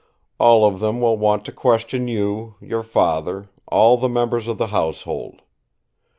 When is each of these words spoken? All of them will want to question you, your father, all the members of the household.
All 0.39 0.65
of 0.65 0.79
them 0.79 0.99
will 0.99 1.15
want 1.15 1.45
to 1.45 1.51
question 1.51 2.07
you, 2.07 2.55
your 2.59 2.81
father, 2.81 3.51
all 3.67 3.97
the 3.97 4.09
members 4.09 4.47
of 4.47 4.57
the 4.57 4.69
household. 4.73 5.43